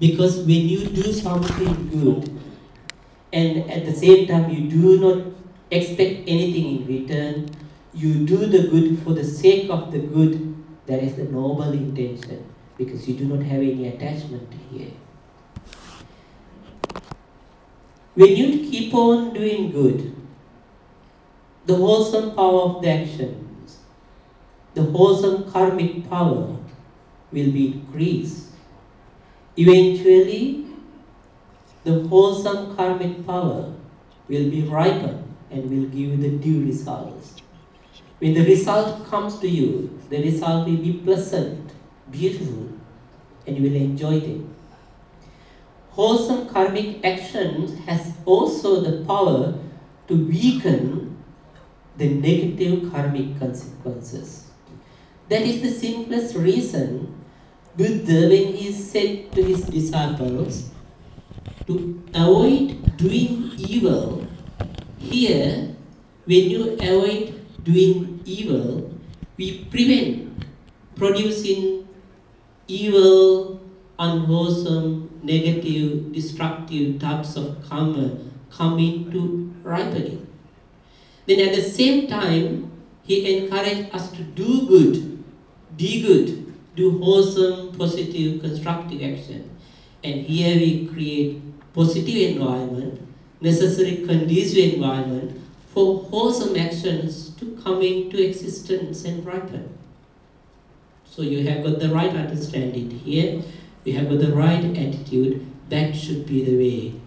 [0.00, 2.36] Because when you do something good,
[3.32, 5.35] and at the same time you do not
[5.70, 7.50] expect anything in return,
[7.92, 10.54] you do the good for the sake of the good,
[10.86, 12.44] that is the noble intention,
[12.78, 14.90] because you do not have any attachment here.
[18.14, 20.14] When you keep on doing good,
[21.66, 23.78] the wholesome power of the actions,
[24.74, 26.56] the wholesome karmic power
[27.32, 28.50] will be increased.
[29.56, 30.66] Eventually,
[31.82, 33.74] the wholesome karmic power
[34.28, 35.25] will be ripened
[35.56, 37.40] and will give you the due results.
[38.18, 41.72] When the result comes to you, the result will be pleasant,
[42.10, 42.68] beautiful,
[43.46, 44.40] and you will enjoy it.
[45.90, 49.54] Wholesome karmic actions has also the power
[50.08, 51.16] to weaken
[51.96, 54.50] the negative karmic consequences.
[55.28, 57.16] That is the simplest reason
[57.76, 60.70] Buddha, when he said to his disciples,
[61.66, 64.25] to avoid doing evil,
[65.10, 65.74] here,
[66.24, 68.92] when you avoid doing evil,
[69.36, 70.44] we prevent
[70.96, 71.88] producing
[72.66, 73.60] evil,
[73.98, 78.18] unwholesome, negative, destructive types of karma
[78.50, 80.26] coming to ripening.
[81.26, 82.70] Then at the same time,
[83.02, 85.24] he encouraged us to do good,
[85.76, 89.50] be good, do wholesome, positive, constructive action.
[90.02, 91.42] And here we create
[91.74, 93.00] positive environment,
[93.40, 99.76] necessary conducive environment for wholesome actions to come into existence and ripen.
[101.04, 103.42] So you have got the right understanding here,
[103.84, 107.00] you have got the right attitude, that should be the way.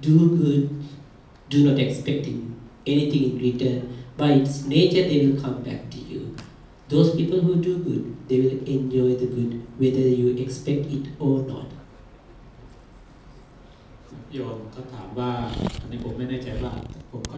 [0.00, 0.84] Do good,
[1.48, 4.04] do not expecting anything in return.
[4.16, 6.36] By its nature, they will come back to you.
[6.88, 11.40] Those people who do good, they will enjoy the good, whether you expect it or
[11.40, 11.66] not.
[14.35, 15.31] ำโยมเขาถามว่า
[15.81, 16.73] อันนี้ผมไม่แน่ใจว่า
[17.11, 17.35] ผมก็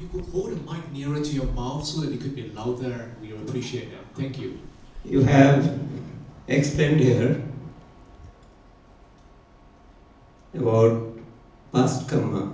[0.00, 2.96] You could hold the mic nearer to your mouth so that it could be louder.
[3.22, 4.04] We will appreciate that.
[4.20, 4.58] Thank you.
[5.04, 5.78] You have
[6.48, 7.42] explained here
[10.54, 11.18] about
[11.72, 12.52] past karma.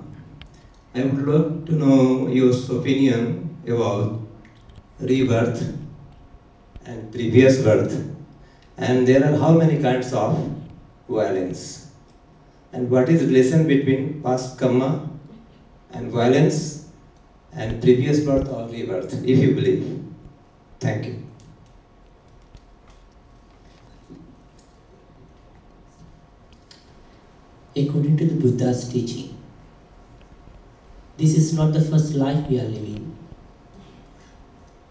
[0.95, 4.21] I would love to know your opinion about
[4.99, 5.77] rebirth
[6.86, 7.94] and previous birth.
[8.78, 10.52] And there are how many kinds of
[11.08, 11.92] violence?
[12.74, 15.10] And what is the relation between past karma
[15.92, 16.86] and violence
[17.56, 20.04] and previous birth or rebirth, if you believe.
[20.80, 21.24] Thank you.
[27.78, 29.38] According to the Buddha's teaching,
[31.18, 33.15] this is not the first life we are living.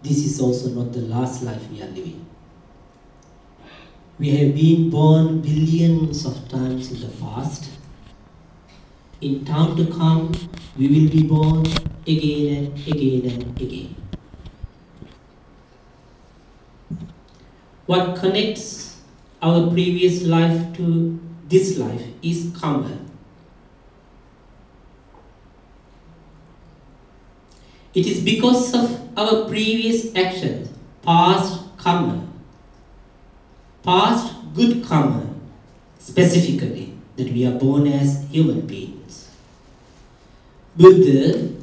[0.05, 2.23] This is also not the last life we are living.
[4.19, 7.71] We have been born billions of times in the past.
[9.19, 10.31] In time to come,
[10.77, 11.65] we will be born
[12.05, 13.95] again and again and again.
[17.87, 19.01] What connects
[19.41, 23.04] our previous life to this life is karma.
[27.95, 30.67] It is because of our previous actions,
[31.01, 32.27] past karma,
[33.83, 35.33] past good karma,
[35.97, 39.31] specifically, that we are born as human beings.
[40.75, 41.55] Buddha,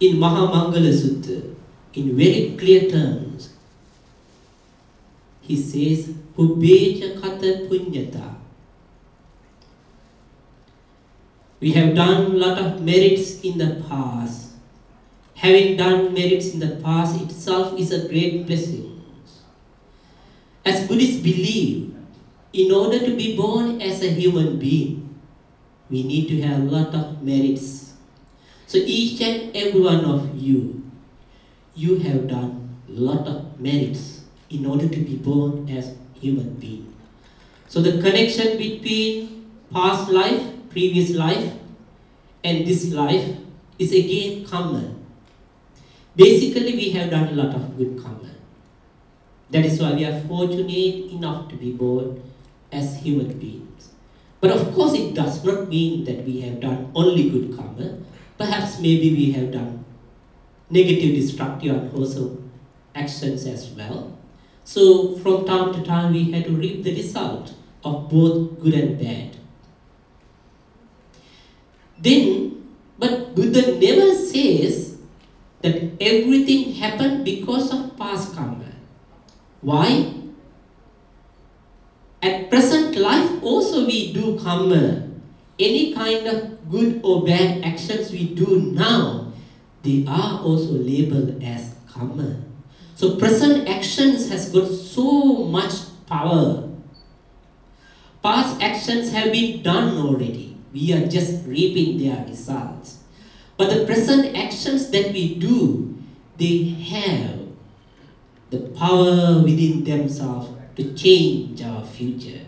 [0.00, 1.54] in Mahamangala Sutta,
[1.92, 3.50] in very clear terms,
[5.42, 6.14] he says,
[7.68, 8.34] punyata.
[11.60, 14.49] We have done lot of merits in the past.
[15.40, 19.02] Having done merits in the past itself is a great blessing.
[20.66, 21.96] As Buddhists believe,
[22.52, 25.18] in order to be born as a human being,
[25.88, 27.94] we need to have a lot of merits.
[28.66, 30.84] So each and every one of you,
[31.74, 34.20] you have done a lot of merits
[34.50, 36.94] in order to be born as human being.
[37.66, 41.54] So the connection between past life, previous life,
[42.44, 43.38] and this life
[43.78, 44.99] is again karma.
[46.16, 48.30] Basically, we have done a lot of good karma.
[49.50, 52.22] That is why we are fortunate enough to be born
[52.72, 53.90] as human beings.
[54.40, 57.98] But of course, it does not mean that we have done only good karma.
[58.38, 59.84] Perhaps maybe we have done
[60.70, 62.50] negative, destructive, unwholesome
[62.94, 64.16] actions as well.
[64.64, 67.54] So, from time to time, we had to reap the result
[67.84, 69.36] of both good and bad.
[71.98, 74.89] Then, but Buddha never says
[75.62, 78.72] that everything happened because of past karma.
[79.60, 80.14] Why?
[82.22, 85.08] At present life also we do karma.
[85.58, 89.32] Any kind of good or bad actions we do now,
[89.82, 92.36] they are also labeled as karma.
[92.94, 95.72] So present actions has got so much
[96.06, 96.68] power.
[98.22, 100.56] Past actions have been done already.
[100.72, 102.98] We are just reaping their results.
[103.60, 105.92] But the present actions that we do,
[106.38, 107.44] they have
[108.48, 112.40] the power within themselves to change our future.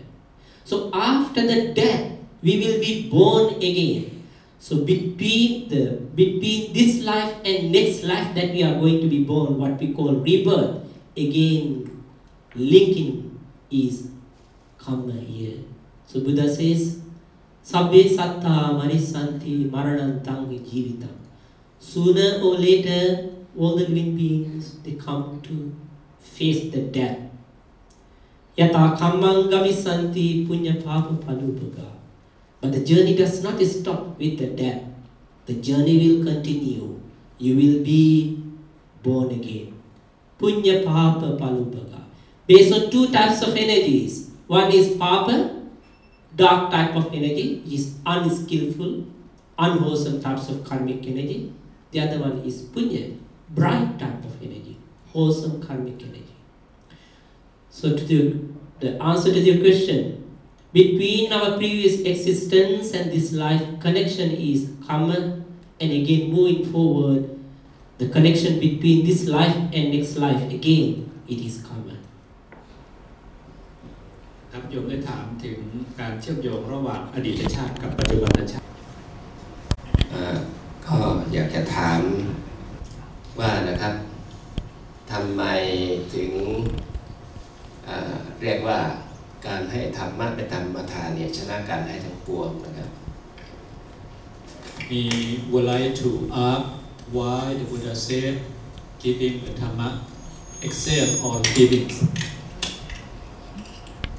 [0.65, 4.25] So after the death, we will be born again.
[4.57, 9.23] So between the between this life and next life that we are going to be
[9.23, 10.81] born, what we call rebirth,
[11.15, 11.93] again
[12.55, 13.37] linking
[13.69, 14.09] is
[14.79, 15.61] karma here.
[16.07, 17.02] So Buddha says,
[17.63, 21.15] Sabbe satta marisanti maranantang jivitam.
[21.79, 25.73] Sooner or later, all the living beings they come to
[26.19, 27.19] face the death.
[28.57, 31.87] Yata kammang gamisanti punya papa palupaga.
[32.59, 34.83] But the journey does not stop with the death.
[35.45, 36.99] The journey will continue.
[37.37, 38.43] You will be
[39.01, 39.73] born again.
[40.39, 42.03] Punya papa palupaga.
[42.45, 44.31] Based on two types of energies.
[44.47, 45.62] One is papa,
[46.35, 49.05] dark type of energy, is unskillful,
[49.57, 51.53] unwholesome types of karmic energy.
[51.91, 53.17] The other one is punya,
[53.49, 54.77] bright type of energy,
[55.07, 56.35] wholesome karmic energy.
[57.69, 58.39] So to the,
[58.79, 60.23] the answer to your question,
[60.73, 65.43] between our previous existence and this life, connection is karma,
[65.79, 67.39] and again moving forward,
[67.99, 71.92] the connection between this life and next life, again, it is karma.
[74.55, 75.59] ครับโยมได้ถามถึง
[75.99, 78.67] การเชื่อมโยงระหว่างอดีตชาติกับปัจจุบันชาติ
[80.11, 80.37] เอ่อ
[80.85, 80.97] ก็
[81.33, 81.99] อยากจะถาม
[83.39, 83.93] ว่านะครับ
[85.11, 85.43] ทำไม
[86.15, 86.31] ถึง
[87.85, 88.79] เอ่อเรียกว่า
[89.47, 92.89] การให้ธรรมะเป็นธรรมทานเนี่ยชนะการให้ทั้งปวงนะครับ
[94.89, 95.03] We
[95.49, 96.09] would like to
[96.47, 96.63] ask
[97.15, 98.33] why the Buddha said
[99.03, 99.87] giving the Dhamma
[100.65, 101.87] excel all giving.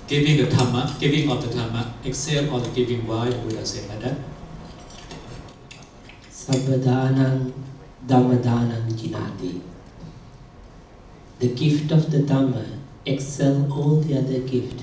[0.07, 3.07] Giving the Dhamma, giving of the Dhamma excel all the giving.
[3.07, 4.17] Why the Buddha said like that?
[6.31, 7.53] Sabbadanang
[8.07, 9.61] Dhammadanang Jinati.
[11.39, 12.67] The gift of the Dhamma
[13.07, 14.83] excel all the other gift.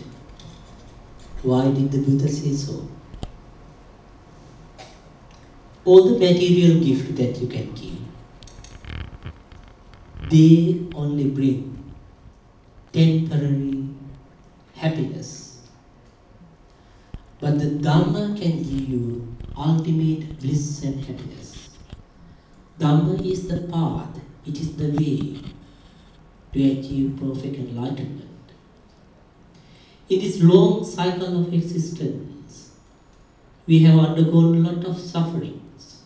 [1.43, 2.87] Why did the Buddha say so?
[5.83, 7.97] all the material gift that you can give,
[10.29, 11.93] they only bring
[12.93, 13.87] temporary
[14.81, 15.59] happiness.
[17.39, 21.69] But the Dhamma can give you ultimate bliss and happiness.
[22.79, 25.39] Dhamma is the path, it is the way
[26.53, 28.29] to achieve perfect enlightenment.
[30.09, 32.71] In this long cycle of existence,
[33.67, 36.01] we have undergone a lot of sufferings.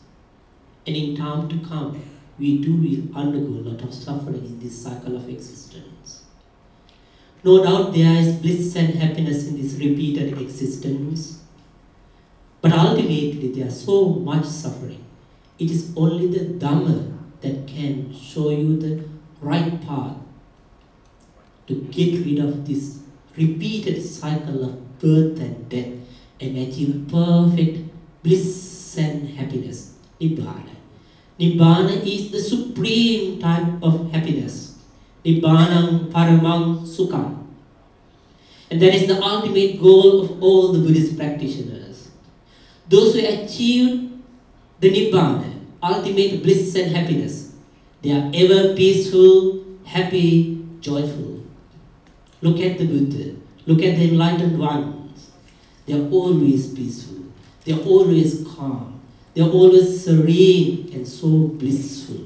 [0.85, 2.03] And in time to come,
[2.37, 5.94] we too will undergo a lot of suffering in this cycle of existence.
[7.45, 11.43] No doubt there is bliss and happiness in this repeated existence.
[12.59, 15.05] But ultimately, there is so much suffering.
[15.59, 19.07] It is only the Dhamma that can show you the
[19.41, 20.17] right path
[21.67, 23.01] to get rid of this
[23.37, 25.93] repeated cycle of birth and death
[26.41, 27.77] and achieve perfect
[28.23, 29.93] bliss and happiness.
[30.19, 30.75] Nibbana.
[31.39, 34.64] Nibbana is the supreme type of happiness.
[35.25, 37.47] Nibbanam paramang sukham.
[38.69, 42.09] And that is the ultimate goal of all the Buddhist practitioners.
[42.89, 44.21] Those who achieve
[44.79, 47.53] the Nibbana, ultimate bliss and happiness,
[48.01, 51.43] they are ever peaceful, happy, joyful.
[52.41, 53.35] Look at the Buddha.
[53.65, 55.31] Look at the enlightened ones.
[55.87, 57.23] They are always peaceful.
[57.63, 59.01] They are always calm.
[59.33, 62.24] They are always serene and so blissful.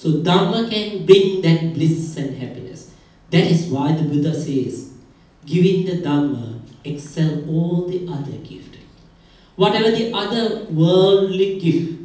[0.00, 2.90] So Dhamma can bring that bliss and happiness.
[3.28, 4.92] That is why the Buddha says,
[5.44, 8.78] giving the Dhamma excel all the other gifts.
[9.56, 12.00] Whatever the other worldly gift,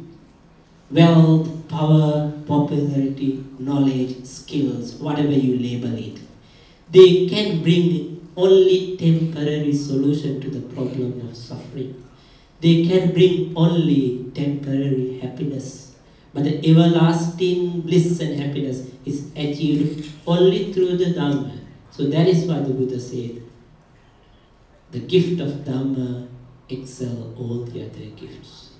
[0.90, 6.20] wealth, power, popularity, knowledge, skills, whatever you label it,
[6.90, 12.04] they can bring only temporary solution to the problem of suffering.
[12.60, 15.85] They can bring only temporary happiness.
[16.36, 21.60] But the everlasting bliss and happiness is achieved only through the Dhamma.
[21.90, 23.40] So that is why the Buddha said,
[24.90, 26.28] the gift of Dhamma
[26.68, 28.72] excel all the other gifts.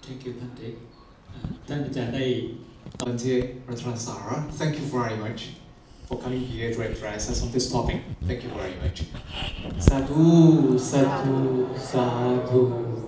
[0.00, 0.76] Thank you, Bhante.
[1.34, 1.48] Uh,
[4.52, 5.48] thank you very much
[6.06, 8.02] for coming here to address us on this topic.
[8.24, 9.02] Thank you very much.
[9.80, 13.07] Sadhu, sadhu, sadhu.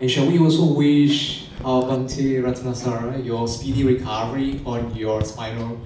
[0.00, 5.80] And shall we also wish our Bhante Ratnasara your speedy recovery on your spinal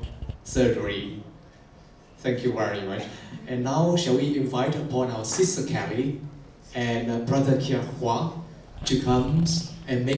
[0.45, 1.23] surgery?
[2.19, 3.05] Thank you very much.
[3.47, 6.21] And now shall we invite upon our sister Kelly
[6.75, 8.33] and brother Kia Hua
[8.85, 9.47] to come
[9.89, 10.11] and make